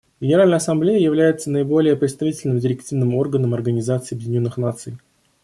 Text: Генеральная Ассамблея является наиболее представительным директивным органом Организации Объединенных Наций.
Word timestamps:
Генеральная 0.19 0.57
Ассамблея 0.57 0.97
является 0.97 1.51
наиболее 1.51 1.95
представительным 1.95 2.57
директивным 2.57 3.13
органом 3.13 3.53
Организации 3.53 4.15
Объединенных 4.15 4.57
Наций. 4.57 4.97